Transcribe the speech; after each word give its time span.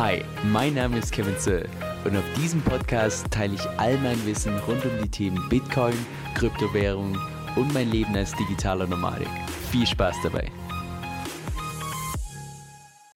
Hi, 0.00 0.24
mein 0.44 0.72
Name 0.72 0.96
ist 0.96 1.12
Kevin 1.12 1.38
Zöll 1.38 1.68
und 2.06 2.16
auf 2.16 2.24
diesem 2.34 2.62
Podcast 2.62 3.30
teile 3.30 3.56
ich 3.56 3.68
all 3.78 3.98
mein 3.98 4.24
Wissen 4.24 4.56
rund 4.60 4.82
um 4.86 5.02
die 5.02 5.10
Themen 5.10 5.46
Bitcoin, 5.50 5.92
Kryptowährung 6.34 7.18
und 7.54 7.74
mein 7.74 7.90
Leben 7.90 8.16
als 8.16 8.34
digitaler 8.34 8.86
Nomadik. 8.86 9.28
Viel 9.70 9.86
Spaß 9.86 10.16
dabei! 10.22 10.50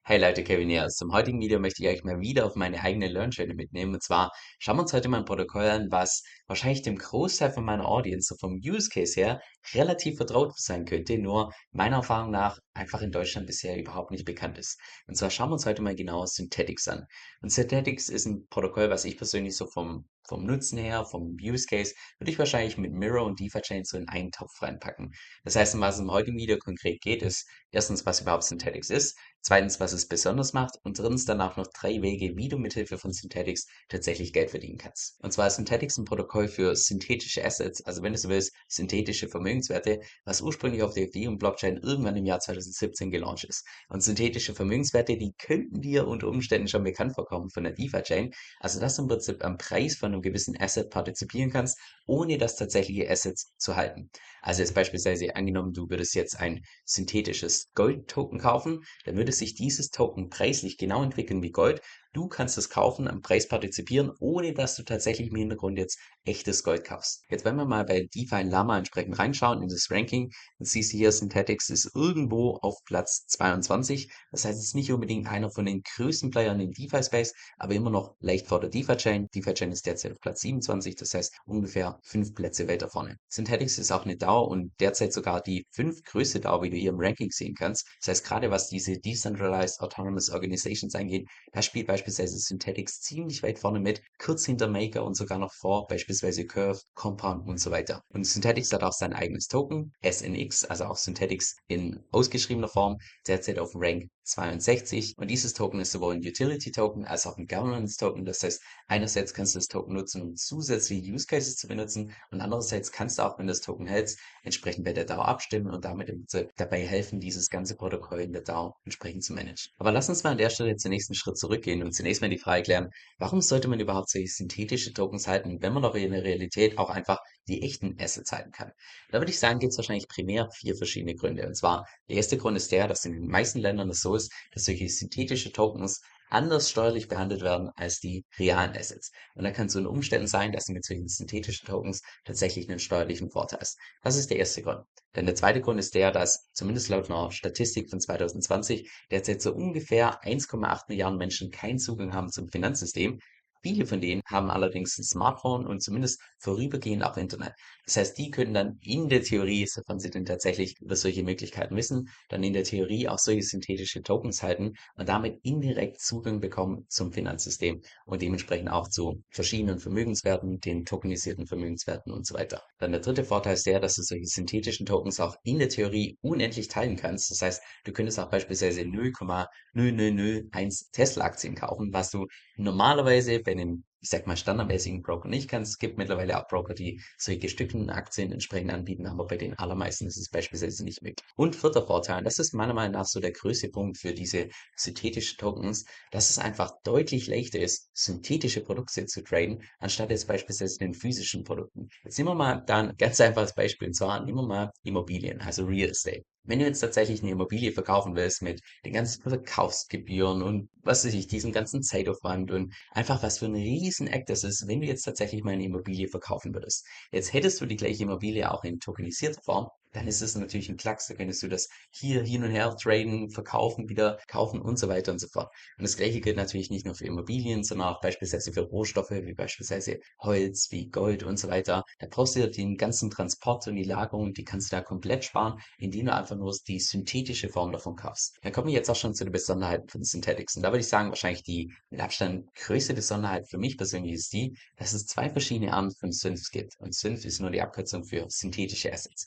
Hey 0.06 0.20
Leute, 0.20 0.44
Kevin 0.44 0.68
hier. 0.68 0.86
Zum 0.88 1.14
heutigen 1.14 1.40
Video 1.40 1.58
möchte 1.58 1.82
ich 1.82 1.88
euch 1.88 2.04
mal 2.04 2.20
wieder 2.20 2.44
auf 2.44 2.54
meine 2.56 2.78
eigene 2.82 3.08
Learn-Journey 3.08 3.54
mitnehmen. 3.54 3.94
Und 3.94 4.02
zwar 4.02 4.30
schauen 4.58 4.76
wir 4.76 4.82
uns 4.82 4.92
heute 4.92 5.08
mal 5.08 5.20
ein 5.20 5.24
Protokoll 5.24 5.64
an, 5.64 5.86
was 5.90 6.22
wahrscheinlich 6.46 6.82
dem 6.82 6.98
Großteil 6.98 7.50
von 7.50 7.64
meiner 7.64 7.88
Audience, 7.88 8.28
so 8.28 8.36
vom 8.38 8.60
Use 8.62 8.90
Case 8.90 9.18
her, 9.18 9.40
relativ 9.72 10.18
vertraut 10.18 10.52
sein 10.58 10.84
könnte, 10.84 11.16
nur 11.16 11.50
meiner 11.72 11.96
Erfahrung 11.96 12.30
nach 12.32 12.58
einfach 12.74 13.02
in 13.02 13.12
Deutschland 13.12 13.46
bisher 13.46 13.78
überhaupt 13.78 14.10
nicht 14.10 14.24
bekannt 14.24 14.58
ist. 14.58 14.78
Und 15.06 15.16
zwar 15.16 15.30
schauen 15.30 15.50
wir 15.50 15.54
uns 15.54 15.66
heute 15.66 15.82
mal 15.82 15.94
genau 15.94 16.26
Synthetics 16.26 16.88
an. 16.88 17.06
Und 17.40 17.50
Synthetics 17.50 18.08
ist 18.08 18.26
ein 18.26 18.46
Protokoll, 18.48 18.90
was 18.90 19.04
ich 19.04 19.16
persönlich 19.16 19.56
so 19.56 19.66
vom, 19.66 20.06
vom 20.26 20.44
Nutzen 20.44 20.78
her, 20.78 21.04
vom 21.04 21.36
Use 21.40 21.66
Case, 21.66 21.94
würde 22.18 22.30
ich 22.30 22.38
wahrscheinlich 22.38 22.78
mit 22.78 22.92
Mirror 22.92 23.26
und 23.26 23.38
DeFi 23.38 23.60
Chain 23.60 23.84
so 23.84 23.96
in 23.96 24.08
einen 24.08 24.32
Topf 24.32 24.60
reinpacken. 24.60 25.12
Das 25.44 25.56
heißt, 25.56 25.74
um 25.74 25.80
was 25.80 25.96
es 25.96 26.00
im 26.00 26.10
heutigen 26.10 26.36
Video 26.36 26.58
konkret 26.58 27.00
geht, 27.00 27.22
ist 27.22 27.46
erstens, 27.70 28.06
was 28.06 28.20
überhaupt 28.20 28.44
Synthetics 28.44 28.90
ist, 28.90 29.16
zweitens, 29.42 29.78
was 29.80 29.92
es 29.92 30.08
besonders 30.08 30.52
macht 30.54 30.78
und 30.82 30.98
drittens 30.98 31.26
dann 31.26 31.40
auch 31.40 31.56
noch 31.56 31.66
drei 31.66 32.00
Wege, 32.00 32.36
wie 32.36 32.48
du 32.48 32.58
mithilfe 32.58 32.98
von 32.98 33.12
Synthetics 33.12 33.66
tatsächlich 33.88 34.32
Geld 34.32 34.50
verdienen 34.50 34.78
kannst. 34.78 35.22
Und 35.22 35.32
zwar 35.32 35.46
ist 35.46 35.56
Synthetics 35.56 35.98
ein 35.98 36.06
Protokoll 36.06 36.48
für 36.48 36.74
synthetische 36.74 37.44
Assets, 37.44 37.82
also 37.82 38.02
wenn 38.02 38.12
du 38.12 38.18
so 38.18 38.30
willst, 38.30 38.54
synthetische 38.68 39.28
Vermögenswerte, 39.28 40.00
was 40.24 40.40
ursprünglich 40.40 40.82
auf 40.82 40.94
der 40.94 41.04
Ethereum 41.04 41.38
Blockchain 41.38 41.76
irgendwann 41.76 42.16
im 42.16 42.24
Jahr 42.24 42.40
2017 42.70 43.10
gelauncht 43.10 43.44
ist. 43.44 43.66
Und 43.88 44.02
synthetische 44.02 44.54
Vermögenswerte, 44.54 45.16
die 45.16 45.32
könnten 45.38 45.80
dir 45.80 46.06
unter 46.06 46.28
Umständen 46.28 46.68
schon 46.68 46.84
bekannt 46.84 47.14
vorkommen 47.14 47.50
von 47.50 47.64
der 47.64 47.72
DeFi-Chain, 47.72 48.32
also 48.60 48.80
dass 48.80 48.96
du 48.96 49.02
im 49.02 49.08
Prinzip 49.08 49.44
am 49.44 49.58
Preis 49.58 49.96
von 49.96 50.12
einem 50.12 50.22
gewissen 50.22 50.56
Asset 50.60 50.90
partizipieren 50.90 51.50
kannst, 51.50 51.78
ohne 52.06 52.38
das 52.38 52.56
tatsächliche 52.56 53.10
Assets 53.10 53.52
zu 53.56 53.76
halten. 53.76 54.10
Also 54.42 54.62
jetzt 54.62 54.74
beispielsweise 54.74 55.34
angenommen, 55.36 55.72
du 55.72 55.88
würdest 55.88 56.14
jetzt 56.14 56.38
ein 56.38 56.64
synthetisches 56.84 57.70
Gold-Token 57.74 58.38
kaufen, 58.38 58.80
dann 59.04 59.16
würde 59.16 59.32
sich 59.32 59.54
dieses 59.54 59.90
Token 59.90 60.28
preislich 60.28 60.76
genau 60.76 61.02
entwickeln 61.02 61.42
wie 61.42 61.50
Gold 61.50 61.80
Du 62.14 62.28
kannst 62.28 62.56
es 62.58 62.70
kaufen, 62.70 63.08
am 63.08 63.22
Preis 63.22 63.48
partizipieren, 63.48 64.12
ohne 64.20 64.54
dass 64.54 64.76
du 64.76 64.84
tatsächlich 64.84 65.30
im 65.30 65.34
Hintergrund 65.34 65.78
jetzt 65.78 65.98
echtes 66.22 66.62
Gold 66.62 66.84
kaufst. 66.84 67.24
Jetzt 67.28 67.44
wenn 67.44 67.56
wir 67.56 67.64
mal 67.64 67.84
bei 67.84 68.08
DeFi 68.14 68.42
Lama 68.42 68.78
entsprechend 68.78 69.18
reinschauen 69.18 69.60
in 69.62 69.68
das 69.68 69.90
Ranking, 69.90 70.30
dann 70.60 70.64
siehst 70.64 70.92
du 70.92 70.96
hier, 70.96 71.10
Synthetics 71.10 71.70
ist 71.70 71.90
irgendwo 71.92 72.56
auf 72.62 72.76
Platz 72.84 73.26
22. 73.26 74.12
Das 74.30 74.44
heißt, 74.44 74.56
es 74.56 74.66
ist 74.66 74.74
nicht 74.76 74.92
unbedingt 74.92 75.26
einer 75.26 75.50
von 75.50 75.66
den 75.66 75.82
größten 75.82 76.30
Playern 76.30 76.60
im 76.60 76.70
DeFi-Space, 76.70 77.34
aber 77.58 77.74
immer 77.74 77.90
noch 77.90 78.14
leicht 78.20 78.46
vor 78.46 78.60
der 78.60 78.70
DeFi-Chain. 78.70 79.26
DeFi-Chain 79.34 79.72
ist 79.72 79.84
derzeit 79.84 80.12
auf 80.12 80.20
Platz 80.20 80.42
27, 80.42 80.94
das 80.94 81.14
heißt 81.14 81.34
ungefähr 81.46 81.98
fünf 82.04 82.32
Plätze 82.32 82.68
weiter 82.68 82.88
vorne. 82.88 83.16
Synthetics 83.26 83.76
ist 83.78 83.90
auch 83.90 84.04
eine 84.04 84.16
DAO 84.16 84.44
und 84.44 84.70
derzeit 84.78 85.12
sogar 85.12 85.42
die 85.42 85.66
fünf 85.72 86.00
größte 86.04 86.38
DAO, 86.38 86.62
wie 86.62 86.70
du 86.70 86.76
hier 86.76 86.90
im 86.90 87.00
Ranking 87.00 87.32
sehen 87.32 87.56
kannst. 87.58 87.88
Das 87.98 88.08
heißt, 88.10 88.24
gerade 88.24 88.52
was 88.52 88.68
diese 88.68 89.00
Decentralized 89.00 89.80
Autonomous 89.80 90.30
Organizations 90.30 90.94
angeht, 90.94 91.26
da 91.52 91.60
spielt 91.60 91.88
beispielsweise 91.88 92.03
beispielsweise 92.04 92.38
Synthetics 92.38 93.00
ziemlich 93.00 93.42
weit 93.42 93.58
vorne 93.58 93.80
mit, 93.80 94.02
kurz 94.18 94.44
hinter 94.44 94.68
Maker 94.68 95.04
und 95.04 95.16
sogar 95.16 95.38
noch 95.38 95.52
vor 95.54 95.86
beispielsweise 95.86 96.44
Curve, 96.44 96.78
Compound 96.94 97.48
und 97.48 97.58
so 97.58 97.70
weiter. 97.70 98.02
Und 98.08 98.26
Synthetics 98.26 98.72
hat 98.72 98.82
auch 98.82 98.92
sein 98.92 99.14
eigenes 99.14 99.46
Token, 99.48 99.92
SNX, 100.02 100.64
also 100.66 100.84
auch 100.84 100.96
Synthetics 100.96 101.56
in 101.66 102.04
ausgeschriebener 102.10 102.68
Form, 102.68 102.98
derzeit 103.26 103.58
auf 103.58 103.72
Rank 103.74 104.10
62. 104.24 105.18
Und 105.18 105.30
dieses 105.30 105.52
Token 105.52 105.80
ist 105.80 105.92
sowohl 105.92 106.14
ein 106.14 106.26
Utility 106.26 106.72
Token 106.72 107.04
als 107.04 107.26
auch 107.26 107.36
ein 107.36 107.46
Governance 107.46 107.96
Token. 107.98 108.24
Das 108.24 108.42
heißt, 108.42 108.62
einerseits 108.88 109.34
kannst 109.34 109.54
du 109.54 109.58
das 109.58 109.68
Token 109.68 109.94
nutzen, 109.94 110.22
um 110.22 110.36
zusätzliche 110.36 111.12
Use 111.12 111.26
Cases 111.26 111.56
zu 111.56 111.68
benutzen 111.68 112.12
und 112.30 112.40
andererseits 112.40 112.90
kannst 112.90 113.18
du 113.18 113.22
auch, 113.22 113.38
wenn 113.38 113.46
du 113.46 113.52
das 113.52 113.60
Token 113.60 113.86
hältst, 113.86 114.18
entsprechend 114.42 114.84
bei 114.84 114.92
der 114.92 115.04
DAO 115.04 115.22
abstimmen 115.22 115.70
und 115.70 115.84
damit 115.84 116.12
dabei 116.56 116.86
helfen, 116.86 117.20
dieses 117.20 117.50
ganze 117.50 117.76
Protokoll 117.76 118.20
in 118.20 118.32
der 118.32 118.42
DAO 118.42 118.74
entsprechend 118.84 119.24
zu 119.24 119.32
managen. 119.32 119.72
Aber 119.78 119.92
lass 119.92 120.08
uns 120.08 120.24
mal 120.24 120.30
an 120.30 120.38
der 120.38 120.50
Stelle 120.50 120.76
zum 120.76 120.90
nächsten 120.90 121.14
Schritt 121.14 121.38
zurückgehen 121.38 121.82
und 121.82 121.92
zunächst 121.92 122.22
mal 122.22 122.30
die 122.30 122.38
Frage 122.38 122.62
klären, 122.62 122.90
warum 123.18 123.40
sollte 123.40 123.68
man 123.68 123.80
überhaupt 123.80 124.10
solche 124.10 124.28
synthetische 124.28 124.92
Tokens 124.92 125.26
halten, 125.26 125.60
wenn 125.60 125.72
man 125.72 125.82
doch 125.82 125.94
in 125.94 126.12
der 126.12 126.24
Realität 126.24 126.78
auch 126.78 126.90
einfach 126.90 127.18
die 127.48 127.62
echten 127.62 127.96
Assets 128.00 128.32
halten 128.32 128.52
kann. 128.52 128.72
Da 129.10 129.18
würde 129.18 129.30
ich 129.30 129.38
sagen, 129.38 129.58
gibt 129.58 129.72
es 129.72 129.78
wahrscheinlich 129.78 130.08
primär 130.08 130.48
vier 130.50 130.76
verschiedene 130.76 131.14
Gründe. 131.14 131.46
Und 131.46 131.54
zwar, 131.54 131.86
der 132.08 132.16
erste 132.16 132.38
Grund 132.38 132.56
ist 132.56 132.72
der, 132.72 132.88
dass 132.88 133.04
in 133.04 133.12
den 133.12 133.26
meisten 133.26 133.58
Ländern 133.58 133.90
es 133.90 134.00
so 134.00 134.13
ist, 134.14 134.32
dass 134.52 134.64
solche 134.64 134.88
synthetische 134.88 135.52
Tokens 135.52 136.00
anders 136.30 136.70
steuerlich 136.70 137.08
behandelt 137.08 137.42
werden 137.42 137.70
als 137.76 138.00
die 138.00 138.24
realen 138.38 138.76
Assets. 138.76 139.12
Und 139.34 139.44
da 139.44 139.50
kann 139.50 139.66
es 139.66 139.74
so 139.74 139.78
in 139.78 139.86
Umständen 139.86 140.26
sein, 140.26 140.52
dass 140.52 140.66
du 140.66 140.72
mit 140.72 140.84
solchen 140.84 141.06
synthetischen 141.06 141.66
Tokens 141.66 142.02
tatsächlich 142.24 142.68
einen 142.68 142.78
steuerlichen 142.78 143.30
Vorteil 143.30 143.60
hast. 143.60 143.78
Das 144.02 144.16
ist 144.16 144.30
der 144.30 144.38
erste 144.38 144.62
Grund. 144.62 144.84
Denn 145.14 145.26
der 145.26 145.36
zweite 145.36 145.60
Grund 145.60 145.78
ist 145.78 145.94
der, 145.94 146.10
dass 146.10 146.50
zumindest 146.52 146.88
laut 146.88 147.08
einer 147.08 147.30
Statistik 147.30 147.88
von 147.88 148.00
2020 148.00 148.90
derzeit 149.10 149.42
so 149.42 149.54
ungefähr 149.54 150.22
1,8 150.24 150.84
Milliarden 150.88 151.18
Menschen 151.18 151.50
keinen 151.50 151.78
Zugang 151.78 152.12
haben 152.12 152.30
zum 152.30 152.48
Finanzsystem 152.48 153.20
Viele 153.64 153.86
von 153.86 154.02
denen 154.02 154.20
haben 154.26 154.50
allerdings 154.50 154.98
ein 154.98 155.04
Smartphone 155.04 155.66
und 155.66 155.82
zumindest 155.82 156.20
vorübergehend 156.36 157.02
auch 157.02 157.16
Internet. 157.16 157.54
Das 157.86 157.98
heißt, 157.98 158.18
die 158.18 158.30
können 158.30 158.54
dann 158.54 158.78
in 158.82 159.08
der 159.08 159.22
Theorie, 159.22 159.66
sofern 159.66 159.98
sie 159.98 160.10
denn 160.10 160.24
tatsächlich 160.24 160.80
über 160.80 160.96
solche 160.96 161.22
Möglichkeiten 161.22 161.76
wissen, 161.76 162.08
dann 162.30 162.42
in 162.42 162.54
der 162.54 162.64
Theorie 162.64 163.08
auch 163.08 163.18
solche 163.18 163.42
synthetische 163.42 164.02
Tokens 164.02 164.42
halten 164.42 164.72
und 164.96 165.08
damit 165.08 165.38
indirekt 165.42 166.00
Zugang 166.00 166.40
bekommen 166.40 166.86
zum 166.88 167.12
Finanzsystem 167.12 167.82
und 168.06 168.22
dementsprechend 168.22 168.70
auch 168.70 168.88
zu 168.88 169.22
verschiedenen 169.28 169.78
Vermögenswerten, 169.78 170.60
den 170.60 170.86
tokenisierten 170.86 171.46
Vermögenswerten 171.46 172.10
und 172.10 172.26
so 172.26 172.34
weiter. 172.34 172.62
Dann 172.78 172.92
der 172.92 173.02
dritte 173.02 173.24
Vorteil 173.24 173.52
ist 173.54 173.66
der, 173.66 173.80
dass 173.80 173.96
du 173.96 174.02
solche 174.02 174.26
synthetischen 174.26 174.86
Tokens 174.86 175.20
auch 175.20 175.36
in 175.42 175.58
der 175.58 175.68
Theorie 175.68 176.16
unendlich 176.22 176.68
teilen 176.68 176.96
kannst. 176.96 177.30
Das 177.30 177.42
heißt, 177.42 177.62
du 177.84 177.92
könntest 177.92 178.18
auch 178.18 178.30
beispielsweise 178.30 178.80
0,0001 178.80 180.90
Tesla-Aktien 180.92 181.54
kaufen, 181.54 181.92
was 181.92 182.10
du 182.10 182.26
normalerweise 182.56 183.40
bei 183.40 183.52
einem 183.52 183.84
ich 184.04 184.10
sag 184.10 184.26
mal, 184.26 184.36
standardmäßigen 184.36 185.00
Broker 185.00 185.30
nicht 185.30 185.48
kannst. 185.48 185.72
Es 185.72 185.78
gibt 185.78 185.96
mittlerweile 185.96 186.38
auch 186.38 186.46
Broker, 186.46 186.74
die 186.74 187.00
solche 187.16 187.48
Stücken 187.48 187.88
Aktien 187.88 188.32
entsprechend 188.32 188.70
anbieten, 188.70 189.06
aber 189.06 189.26
bei 189.26 189.38
den 189.38 189.58
allermeisten 189.58 190.06
ist 190.06 190.18
es 190.18 190.28
beispielsweise 190.28 190.84
nicht 190.84 191.00
möglich. 191.00 191.26
Und 191.36 191.56
vierter 191.56 191.86
Vorteil, 191.86 192.22
das 192.22 192.38
ist 192.38 192.52
meiner 192.52 192.74
Meinung 192.74 192.92
nach 193.00 193.06
so 193.06 193.18
der 193.18 193.32
größte 193.32 193.70
Punkt 193.70 193.96
für 193.96 194.12
diese 194.12 194.50
synthetischen 194.76 195.38
Tokens, 195.38 195.86
dass 196.10 196.28
es 196.28 196.38
einfach 196.38 196.72
deutlich 196.84 197.28
leichter 197.28 197.60
ist, 197.60 197.88
synthetische 197.94 198.62
Produkte 198.62 199.06
zu 199.06 199.22
traden, 199.24 199.62
anstatt 199.78 200.10
jetzt 200.10 200.28
beispielsweise 200.28 200.76
den 200.76 200.92
physischen 200.92 201.42
Produkten. 201.42 201.88
Jetzt 202.04 202.18
nehmen 202.18 202.28
wir 202.28 202.34
mal 202.34 202.62
da 202.66 202.80
ein 202.82 202.96
ganz 202.98 203.18
einfaches 203.22 203.54
Beispiel, 203.54 203.88
und 203.88 203.94
zwar 203.94 204.22
nehmen 204.22 204.36
wir 204.36 204.46
mal 204.46 204.70
Immobilien, 204.82 205.40
also 205.40 205.64
Real 205.64 205.88
Estate. 205.88 206.24
Wenn 206.44 206.58
du 206.58 206.66
jetzt 206.66 206.80
tatsächlich 206.80 207.22
eine 207.22 207.32
Immobilie 207.32 207.72
verkaufen 207.72 208.14
willst 208.16 208.42
mit 208.42 208.60
den 208.84 208.92
ganzen 208.92 209.22
Verkaufsgebühren 209.22 210.42
und 210.42 210.68
was 210.82 211.04
weiß 211.04 211.14
ich, 211.14 211.26
diesen 211.26 211.52
ganzen 211.52 211.82
Zeitaufwand 211.82 212.50
und 212.50 212.74
einfach 212.90 213.22
was 213.22 213.38
für 213.38 213.46
ein 213.46 213.54
riesen 213.54 214.08
Act 214.08 214.28
das 214.28 214.44
ist, 214.44 214.68
wenn 214.68 214.80
du 214.80 214.86
jetzt 214.86 215.04
tatsächlich 215.04 215.42
mal 215.42 215.52
eine 215.52 215.64
Immobilie 215.64 216.08
verkaufen 216.08 216.52
würdest. 216.54 216.86
Jetzt 217.12 217.32
hättest 217.32 217.60
du 217.60 217.66
die 217.66 217.76
gleiche 217.76 218.02
Immobilie 218.02 218.50
auch 218.50 218.62
in 218.64 218.78
tokenisierter 218.78 219.40
Form, 219.42 219.68
dann 219.94 220.06
ist 220.08 220.20
es 220.20 220.34
natürlich 220.36 220.68
ein 220.68 220.76
Klacks, 220.76 221.06
da 221.06 221.14
könntest 221.14 221.42
du 221.42 221.48
das 221.48 221.68
hier 221.90 222.22
hin 222.22 222.44
und 222.44 222.50
her 222.50 222.76
traden, 222.76 223.30
verkaufen, 223.30 223.88
wieder 223.88 224.18
kaufen 224.28 224.60
und 224.60 224.78
so 224.78 224.88
weiter 224.88 225.12
und 225.12 225.20
so 225.20 225.28
fort. 225.28 225.50
Und 225.78 225.84
das 225.84 225.96
gleiche 225.96 226.20
gilt 226.20 226.36
natürlich 226.36 226.70
nicht 226.70 226.84
nur 226.84 226.94
für 226.94 227.06
Immobilien, 227.06 227.64
sondern 227.64 227.88
auch 227.88 228.00
beispielsweise 228.00 228.52
für 228.52 228.62
Rohstoffe, 228.62 229.10
wie 229.10 229.34
beispielsweise 229.34 230.00
Holz, 230.20 230.68
wie 230.70 230.90
Gold 230.90 231.22
und 231.22 231.38
so 231.38 231.48
weiter. 231.48 231.84
Da 231.98 232.06
brauchst 232.10 232.36
du 232.36 232.40
ja 232.40 232.46
den 232.48 232.76
ganzen 232.76 233.10
Transport 233.10 233.66
und 233.68 233.76
die 233.76 233.84
Lagerung, 233.84 234.34
die 234.34 234.44
kannst 234.44 234.70
du 234.70 234.76
da 234.76 234.82
komplett 234.82 235.24
sparen, 235.24 235.60
indem 235.78 236.06
du 236.06 236.14
einfach 236.14 236.36
nur 236.36 236.54
die 236.66 236.80
synthetische 236.80 237.48
Form 237.48 237.72
davon 237.72 237.96
kaufst. 237.96 238.38
Dann 238.42 238.52
kommen 238.52 238.66
wir 238.66 238.74
jetzt 238.74 238.90
auch 238.90 238.96
schon 238.96 239.14
zu 239.14 239.24
den 239.24 239.32
Besonderheiten 239.32 239.88
von 239.88 240.02
Synthetics. 240.02 240.56
Und 240.56 240.62
da 240.62 240.70
würde 240.70 240.80
ich 240.80 240.88
sagen, 240.88 241.10
wahrscheinlich 241.10 241.42
die 241.42 241.72
mit 241.90 242.00
Abstand 242.00 242.52
größte 242.54 242.94
Besonderheit 242.94 243.48
für 243.48 243.58
mich 243.58 243.76
persönlich 243.76 244.12
ist 244.12 244.32
die, 244.32 244.56
dass 244.76 244.92
es 244.92 245.06
zwei 245.06 245.30
verschiedene 245.30 245.72
Arten 245.72 245.92
von 245.92 246.12
Synths 246.12 246.50
gibt. 246.50 246.74
Und 246.80 246.94
Synth 246.94 247.24
ist 247.24 247.40
nur 247.40 247.50
die 247.50 247.62
Abkürzung 247.62 248.04
für 248.04 248.26
synthetische 248.28 248.92
Assets. 248.92 249.26